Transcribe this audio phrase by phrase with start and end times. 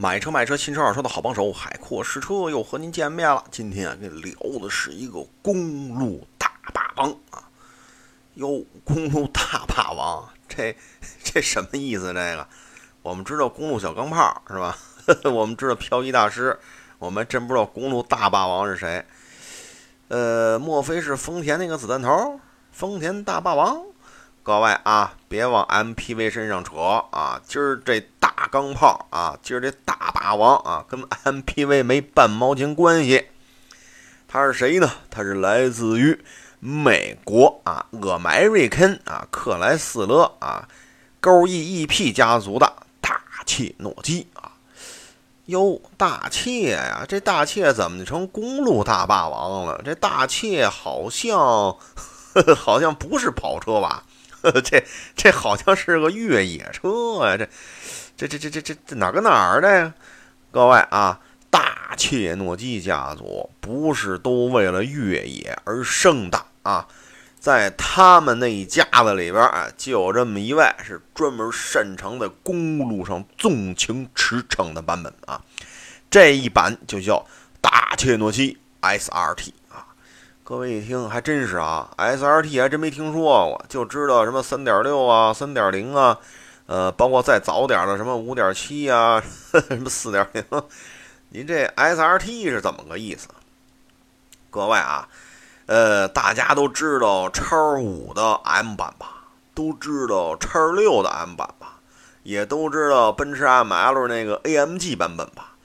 [0.00, 3.42] 买车卖车，新车二手车的好帮手，海阔试车又和您见面了。
[3.50, 7.42] 今天啊，跟聊的是一个公路大霸王啊。
[8.34, 10.76] 哟，公路大霸王，这
[11.24, 12.14] 这什么意思？
[12.14, 12.46] 这个
[13.02, 14.78] 我们知道公路小钢炮是吧？
[15.34, 16.56] 我们知道漂移大师，
[17.00, 19.04] 我们真不知道公路大霸王是谁。
[20.06, 22.38] 呃，莫非是丰田那个子弹头？
[22.70, 23.84] 丰田大霸王？
[24.42, 26.76] 各位啊，别往 MPV 身上扯
[27.10, 27.38] 啊！
[27.46, 33.26] 今儿这大钢炮啊，今儿这大霸王啊，跟 MPV 没半毛钱关系。
[34.26, 34.90] 他是谁呢？
[35.10, 36.18] 他是来自于
[36.60, 40.66] 美国啊，厄麦瑞肯啊，克莱斯勒啊，
[41.20, 44.52] 勾 EEP 家族的大切诺基啊。
[45.46, 49.82] 哟，大切呀，这大切怎么成公路大霸王了？
[49.84, 51.76] 这大切好像呵
[52.34, 54.04] 呵 好像不是跑车吧？
[54.64, 54.84] 这
[55.16, 57.36] 这好像是个越野车呀！
[57.36, 59.94] 这这这这这这这哪跟哪儿的呀？
[60.50, 61.20] 各位啊，
[61.50, 66.86] 大切诺基家族不是都为了越野而生的啊！
[67.38, 75.40] 在他们那一家子里边啊，就有这么一位是专门擅长在公路上纵情驰骋的版本啊！
[76.10, 77.24] 这一版就叫
[77.60, 79.52] 大切诺基 SRT。
[80.48, 86.18] 各位一听还真是啊，SRT 还真没听说过，就知道什么三点六啊、三点零啊，
[86.64, 89.20] 呃，包括再早点的什么五点七啊、
[89.68, 90.42] 什么四点零。
[91.28, 93.28] 您这 SRT 是怎么个意思？
[94.48, 95.06] 各位啊，
[95.66, 99.24] 呃，大家都知道叉五的 M 版吧？
[99.52, 101.80] 都知道叉六的 M 版吧？
[102.22, 105.56] 也都知道奔驰 ML 那个 AMG 版本吧？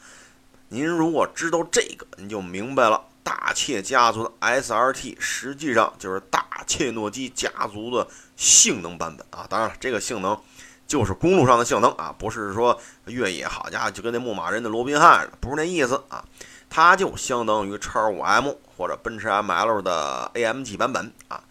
[0.67, 2.99] 您如果知道这个，您就明白了。
[3.23, 9.47] 大切家族的 SRT 实际上就是大切诺基家族的性能版本啊！
[9.49, 10.37] 当然了，这个性能
[10.85, 16.23] 就是公路上的性能啊，不是说越野，好家伙，就跟那牧马人的罗宾汉似的，不是那意思啊！
[16.69, 21.43] 它就相当于叉五 M 或者奔驰 ML 的 AMG 版本啊！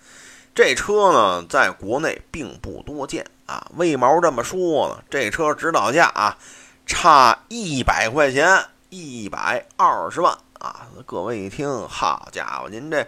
[0.55, 3.67] 这车呢，在国内并不多见啊。
[3.77, 5.03] 为毛这么说呢？
[5.09, 6.37] 这车指导价啊，
[6.85, 10.37] 差一百块钱，一百二十万。
[10.63, 13.05] 啊，各位一听，好家伙，您这，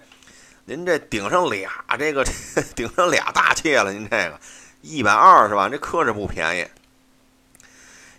[0.65, 2.25] 您这顶上俩这个，
[2.75, 4.41] 顶上俩大切了，您这个
[4.83, 6.67] 一百二十万，这可是不便宜。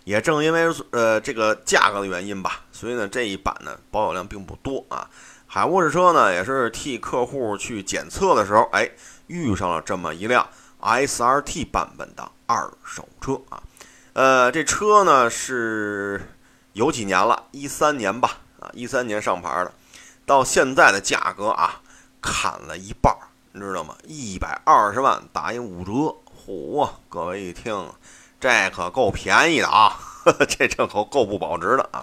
[0.04, 5.06] 也正因为呃这个价格的原因吧，所以呢这一版呢保有量并不多啊。
[5.46, 8.90] 海沃士车呢也是替客户去检测的时候，哎，
[9.26, 10.48] 遇上了这么一辆
[10.80, 13.62] SRT 版本的二手车啊。
[14.14, 16.26] 呃，这车呢是
[16.72, 18.38] 有几年了，一三年吧。
[18.60, 19.72] 啊一三年上牌的，
[20.24, 21.80] 到现在的价格啊，
[22.20, 23.14] 砍了一半，
[23.52, 23.94] 你知道吗？
[24.04, 26.88] 一百二十万打一五折，嚯！
[27.08, 27.88] 各位一听，
[28.40, 29.98] 这可够便宜的啊，
[30.48, 32.02] 这这可够不保值的啊。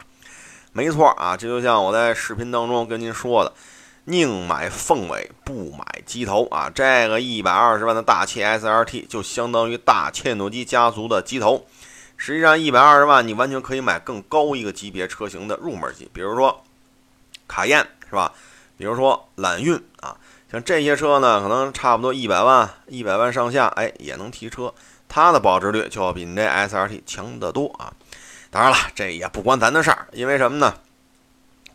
[0.71, 3.53] 没错啊，这就像我在视频当中跟您说的，
[4.05, 6.69] 宁买凤尾不买鸡头啊。
[6.73, 11.65] 这个一百二十万的大切 SRT 就相当于大切诺基家族的鸡头。
[12.17, 16.63] 实际上，一百二十万你完全可以买更高一个级别车型的入门级，比如说
[17.47, 18.31] 卡宴，是吧？
[18.77, 20.17] 比如说揽运啊，
[20.51, 24.73] 像这些车呢，可能差不多一百万、一百万上下，哎，也能提车。
[25.07, 27.93] 它的保值率就要比你这 SRT 强得多啊。
[28.49, 30.73] 当然了，这也不关咱的事儿，因为什么呢？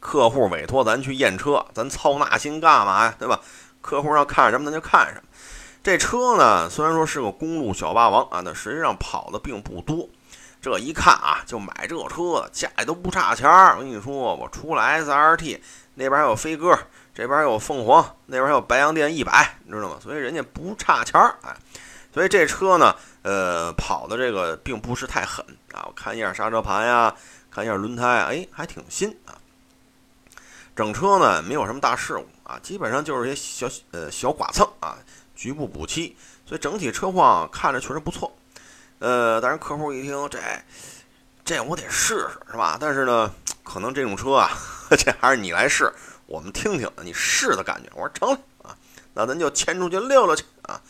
[0.01, 3.15] 客户委托咱去验车，咱操那心干嘛呀？
[3.19, 3.41] 对吧？
[3.81, 5.23] 客户要看什么，咱就看什么。
[5.83, 10.09] 这车呢，虽然说是个公路小霸王啊，但实际上跑的并不多。
[10.69, 13.75] 这一看啊，就买这车，家里都不差钱儿。
[13.77, 15.59] 我跟你说，我出了 SRT，
[15.95, 16.79] 那边还有飞鸽，
[17.15, 19.99] 这边有凤凰，那边还有白洋淀一百，你知道吗？
[20.01, 21.57] 所以人家不差钱儿，哎，
[22.13, 25.85] 所以这车呢，呃，跑的这个并不是太狠啊。
[25.87, 27.15] 我看一下刹车盘呀，
[27.51, 29.33] 看一下轮胎，哎，还挺新啊。
[30.77, 34.99] 整车呢，没有什么大事故啊，基本上就是些小呃小剐蹭啊，
[35.35, 36.15] 局部补漆，
[36.45, 38.31] 所以整体车况看着确实不错。
[39.01, 40.39] 呃，但是客户一听这，
[41.45, 42.77] 这我得试试，是吧？
[42.81, 44.51] 但是呢，可能这种车啊，
[44.91, 45.93] 这还是你来试，
[46.27, 47.89] 我们听听你试的感觉。
[47.95, 48.77] 我说成了啊，
[49.15, 50.81] 那咱就牵出去溜溜去啊。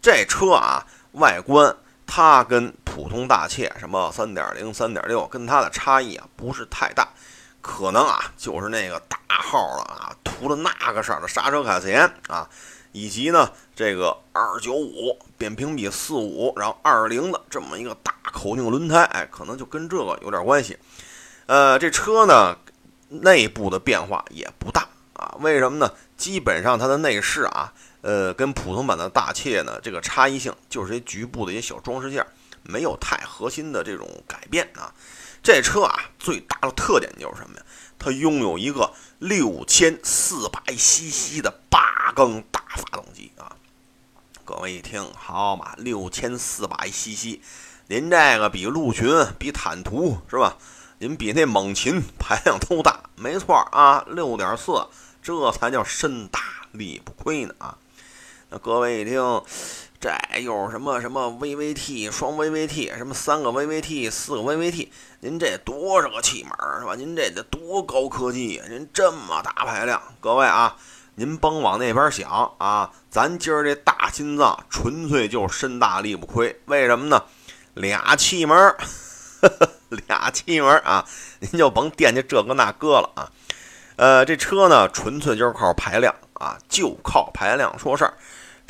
[0.00, 1.76] 这车啊，外观
[2.06, 7.08] 它跟普通大切什么三点零、三点六跟它的差异啊不是太大，
[7.60, 12.48] 可能啊就是那个大号了啊，涂了那个色的刹车卡钳啊。
[12.92, 20.76] 以及呢，这个二九五扁平比四五，然后二零的这么一个大口径轮胎，哎，可能就跟这个有点关系。
[21.46, 22.56] 呃，这车呢，
[23.08, 25.36] 内部的变化也不大啊。
[25.40, 25.92] 为什么呢？
[26.16, 27.72] 基本上它的内饰啊，
[28.02, 32.26] 呃，跟普通版的大切呢，这个差异性就是一局部的一些小装饰件，
[32.62, 34.92] 没有太核心的这种改变啊。
[35.42, 37.62] 这车啊，最大的特点就是什么呀？
[38.00, 43.52] 它拥有一个六千四百 cc 的八缸大发动机啊！
[44.42, 47.38] 各位一听，好嘛，六千四百 cc，
[47.88, 49.06] 您这个比陆巡、
[49.38, 50.56] 比坦途是吧？
[50.98, 54.88] 您比那猛禽排量都大，没错啊，六点四，
[55.22, 56.40] 这才叫身大
[56.72, 57.76] 力不亏呢啊！
[58.48, 59.42] 那各位一听。
[60.00, 60.10] 这
[60.40, 64.88] 又是什么什么 VVT 双 VVT 什么三个 VVT 四个 VVT，
[65.20, 66.94] 您这多少个气门是吧？
[66.96, 68.64] 您这得多高科技呀！
[68.70, 70.74] 您这么大排量，各位啊，
[71.16, 76.58] 您甭往那边想啊，咱今儿这大心脏纯粹就是身大力不亏。
[76.64, 77.22] 为什么呢？
[77.74, 78.74] 俩气门，
[80.08, 81.04] 俩气门啊，
[81.40, 83.30] 您就甭惦记这个那个了啊。
[83.96, 88.14] 呃，这车呢，纯粹就是靠排量啊，就靠排量说事儿。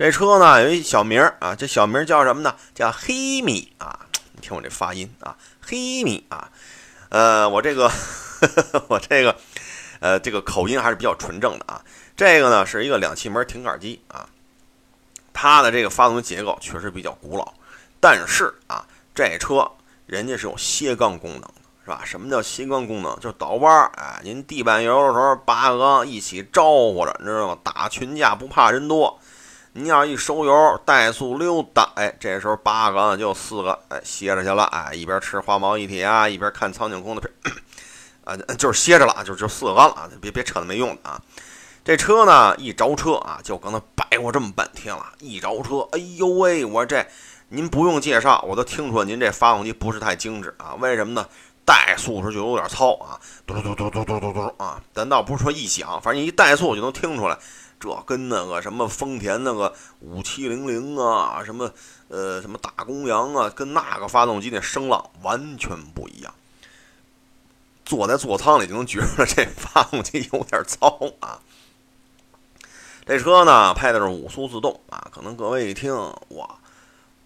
[0.00, 2.54] 这车呢有一小名儿啊，这小名叫什么呢？
[2.74, 4.06] 叫黑米啊！
[4.32, 6.50] 你听我这发音啊，黑米啊。
[7.10, 7.92] 呃，我这个
[8.88, 9.36] 我这个
[10.00, 11.84] 呃这个口音还是比较纯正的啊。
[12.16, 14.26] 这个呢是一个两气门挺杆机啊，
[15.34, 17.52] 它的这个发动机结构确实比较古老，
[18.00, 18.82] 但是啊，
[19.14, 19.70] 这车
[20.06, 21.42] 人家是有歇缸功能，
[21.84, 22.00] 是吧？
[22.06, 23.20] 什么叫歇缸功能？
[23.20, 27.58] 就倒弯儿，哎，您地板油的时候八个缸一起招呼着，你知道吗？
[27.62, 29.19] 打群架不怕人多。
[29.72, 37.54] 你要一收油，怠速溜达，哎，这时候八个就四个，哎，歇着去了，哎，一边吃花毛一体啊，一边看苍井空的片，
[38.24, 41.22] 啊，就是歇着了，就就四个了，别别扯那没用的啊。
[41.84, 47.06] 这车呢，一着车啊，就刚才摆过这么半天了，一着车，哎呦喂，我这
[47.50, 50.74] 您不用介绍，我都听出您这发动机不是太精致啊。
[50.80, 51.24] 为什么呢？
[51.64, 53.14] 怠速时就有点糙啊，
[53.46, 57.38] 嘟嘟嘟嘟嘟嘟嘟啊，咱倒不是说一响，反正一怠速就能听出来。
[57.80, 61.72] 这跟那个什么丰田那个五七零零啊，什么
[62.08, 66.34] 呃什么大公羊啊，跟那个发动机那声浪完全不一样。
[67.86, 71.40] 坐在座舱里就能觉得这发动机有点糙啊。
[73.06, 75.92] 这车呢配的是五速自动啊，可能各位一听
[76.28, 76.58] 哇，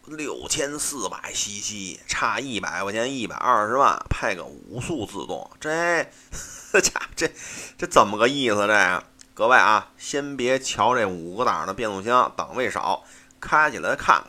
[0.06, 6.06] 六千四百 cc，差一百块钱，一百二十万配个五速自动，这
[6.72, 6.80] 这
[7.16, 7.30] 这
[7.76, 8.54] 这怎么个意思？
[8.54, 9.04] 这个？
[9.36, 13.02] 各位啊，先别瞧这五个档的变速箱，档位少，
[13.40, 14.26] 开起来看看。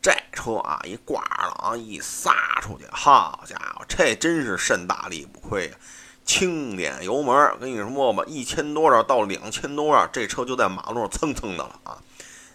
[0.00, 1.22] 这车啊，一挂
[1.58, 5.76] 档一撒出去，好家伙，这真是肾大力不亏呀！
[6.24, 11.98] 轻点油门，跟你说吧，一千多转到两千多转，这车就在马路上蹭蹭的了啊！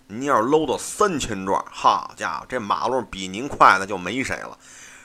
[0.07, 4.57] 您要是搂到三千转，好家伙，这马路比您快的就没谁了。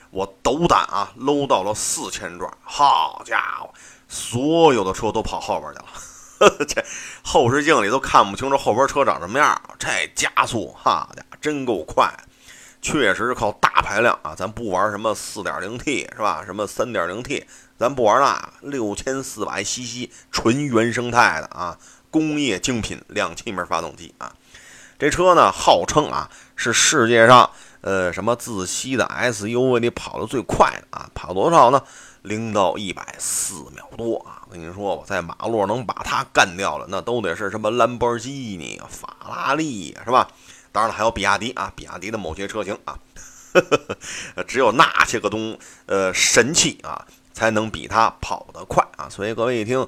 [0.09, 3.69] 我斗胆啊，搂到了四千转，好家伙，
[4.07, 5.85] 所有的车都跑后边去了。
[6.67, 6.83] 这
[7.21, 12.11] 后视镜里都看不清这后边车长什么样，这加速，哈家伙，真够快，
[12.81, 14.33] 确实是靠大排量啊！
[14.35, 16.43] 咱不玩什么 4.0T 是吧？
[16.45, 17.43] 什么 3.0T，
[17.77, 18.21] 咱不玩
[18.61, 21.77] 那个6400 cc 纯原生态的啊，
[22.09, 24.33] 工业精品两气门发动机啊！
[24.97, 27.49] 这车呢，号称啊是世界上
[27.81, 31.81] 呃什么自吸的 SUV 里跑的最快的啊，跑多少呢？
[32.21, 34.43] 零到一百四秒多啊！
[34.47, 40.27] 我跟你说吧，在马路上能把它干掉了，那都得是什么兰博基尼、法拉利，是吧？
[40.71, 42.99] 当然了，还有比亚迪啊，比亚迪的某些车型啊，
[44.45, 49.09] 只有那些个东呃神器啊，才能比它跑得快啊！
[49.09, 49.87] 所以各位一听，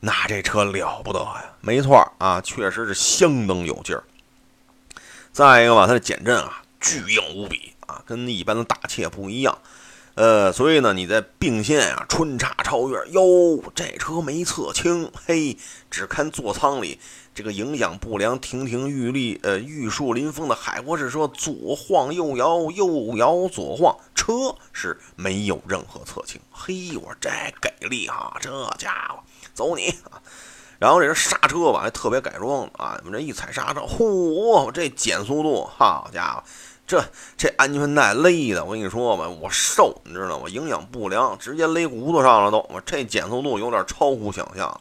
[0.00, 1.44] 那这车了不得呀！
[1.60, 4.04] 没错啊，确实是相当有劲儿。
[5.32, 9.58] 再一个吧，它的减震啊，巨硬无比啊，跟一般的大切不一样。
[10.14, 15.56] 呃，所以呢，你在并线啊，穿插超越，哟，这车没侧倾，嘿，
[15.90, 17.00] 只看座舱里
[17.34, 27.28] 这个营养不良、亭亭玉立、呃玉树临风的海阔士车左晃右摇，右摇左晃，车是没有任何侧倾，嘿，我这
[27.60, 29.18] 给力哈，这家伙
[29.52, 30.22] 走你啊！
[30.78, 36.44] 然后这人刹车吧，还特别改装啊，你们这一踩刹车，嚯，这减速度，好家伙！
[36.86, 37.02] 这
[37.36, 40.48] 这安全带勒的，我跟你说吧，我瘦，你知道吗？
[40.48, 42.58] 营养不良，直接勒骨头上了都。
[42.70, 44.80] 我这减速度有点超乎想象，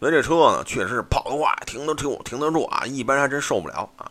[0.00, 2.84] 所以这车呢，确实是跑得快，停得住，停得住啊！
[2.84, 4.10] 一般人还真受不了啊。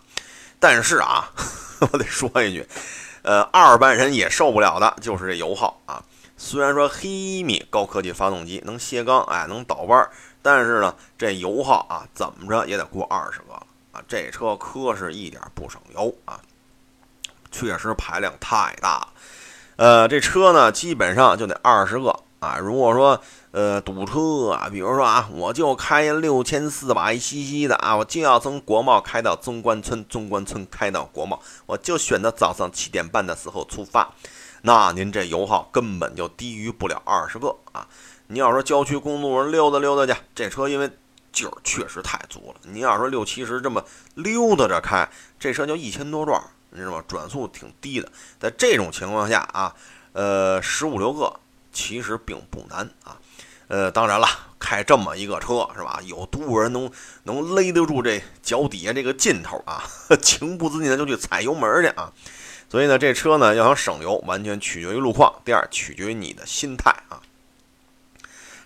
[0.60, 1.30] 但是啊，
[1.82, 2.66] 我得说一句，
[3.24, 6.02] 呃，二般人也受不了的，就是这油耗啊。
[6.38, 10.10] 虽然说黑米高科技发动机能卸缸，哎，能倒弯，
[10.42, 13.54] 但是呢，这油耗啊，怎么着也得过二十个
[13.92, 14.02] 啊。
[14.08, 16.40] 这车磕是一点不省油啊。
[17.58, 19.08] 确实排量太大，
[19.78, 22.58] 呃，这车呢基本上就得二十个啊。
[22.58, 23.22] 如果说
[23.52, 34.14] 呃堵车啊，比如说啊，我就开六千四百 cc 的啊，我就要从国贸开到中关村，中关村开到国贸，我就选择早上七点半的时候出发。
[34.64, 37.88] 那您这油耗根本就低于不了二十个啊。
[38.28, 40.92] 你要说郊区公路上溜达溜达去，这车因为
[41.32, 42.56] 劲儿确实太足了。
[42.64, 43.82] 你要说六七十这么
[44.16, 45.10] 溜达着开，
[45.40, 46.42] 这车就一千多转，
[46.76, 47.04] 你知道吗？
[47.08, 48.12] 转速挺低的。
[48.40, 49.74] 在这种情况下啊，
[50.14, 51.40] 呃，十五六个
[51.74, 53.18] 其实并不难啊。
[53.68, 54.28] 呃，当然了，
[54.60, 56.00] 开这么一个车是吧？
[56.06, 56.92] 有多少人能
[57.24, 59.84] 能勒得住这脚底下这个劲头啊？
[60.22, 62.14] 情不自禁的就去踩油门去啊！
[62.70, 65.42] 所以呢，这车呢要想省油，完全取决于路况。
[65.44, 67.22] 第二，取决于你的心态啊。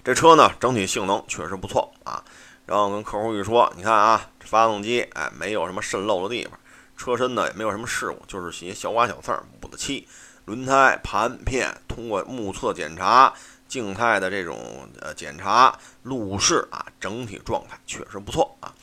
[0.04, 2.24] 这车呢，整体性能确实不错啊。
[2.66, 6.60] 然后跟客户一说，你看啊，发动机哎，没有什么渗漏的地方，
[7.00, 10.06] 车身呢也没有什么事故，就是些小刮小蹭补的漆。
[10.46, 13.34] 轮胎盘片通过目测检查、
[13.68, 18.74] 静态的这种呃检查，路试啊，整体状态确实不错啊。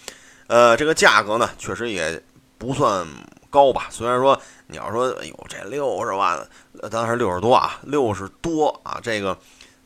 [0.46, 2.20] 呃，这个价格呢，确实也
[2.56, 3.06] 不算
[3.50, 3.88] 高吧。
[3.90, 6.48] 虽然说你要说，哎呦，这六十万，
[6.90, 9.36] 当时六十多啊，六十多啊，这个。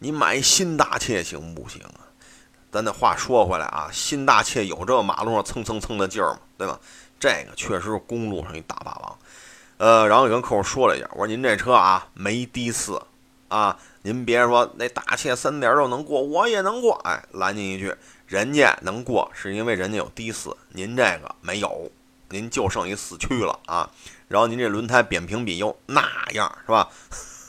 [0.02, 2.08] 你买新大切行不行啊？
[2.72, 6.40] 咱这话说回来啊，新大切有这马路上蹭蹭蹭的劲儿吗？
[6.56, 6.80] 对吧？
[7.20, 9.18] 这个确实是公路上一大霸王。
[9.76, 13.00] 呃，然后也跟客户说了一下，我说您这车啊没低四
[13.48, 16.94] 啊，您别说那大切三点六能过，我也能过。
[17.04, 17.94] 哎，拦您一句，
[18.26, 21.92] 人家能过是因为人家有低四，您这个没有，
[22.30, 23.90] 您就剩一四驱了啊。
[24.28, 26.88] 然后您这轮胎扁平比又那样是吧？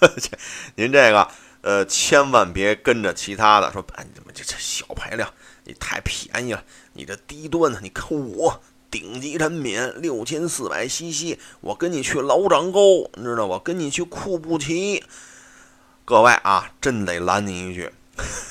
[0.75, 1.27] 您这个。
[1.63, 5.31] 呃，千万别跟着其他的说，哎，你怎么这这小排量，
[5.65, 6.63] 你太便宜了，
[6.93, 8.59] 你这低端的，你看我
[8.91, 13.59] 顶级产品六千四百 CC，我跟你去老掌沟，你知道吧？
[13.63, 15.03] 跟你去库布齐，
[16.03, 17.89] 各位啊，真得拦您一句，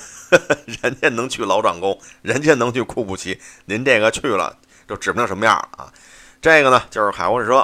[0.83, 5.93] 人家能去老掌沟，人家能去库布齐，您这个去了就指不定什么样啊！
[6.41, 7.59] 这个呢，就是海沃车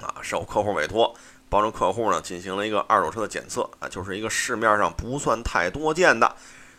[0.00, 1.14] 啊，受客户委托。
[1.46, 6.34] 帮助客户呢进行了一个二手车的检测啊，就是一个市面上不算太多见的，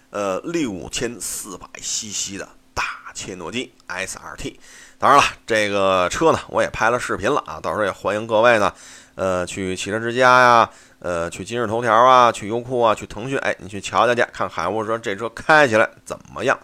[0.10, 4.55] 呃，六千四百 CC 的大切诺基 SRT。
[4.97, 8.73] 当然了，这个车呢我也拍了视频了啊，到时候也欢迎各位呢，
[9.15, 16.57] 呃，去汽车之家呀，呃，去今日头条啊，去优酷啊，去腾讯，哎，你去瞧瞧去，看海沃说这车开起来怎么样？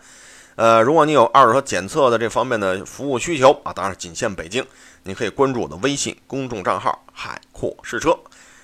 [0.56, 4.66] 呃，如果你有二手车检测的这方面的服务需求啊，当然仅限北京。
[5.04, 8.16] 你可以关注我的微信公众账号“海阔试车”。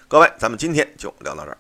[0.08, 1.58] 各位，咱们今天就聊到这儿。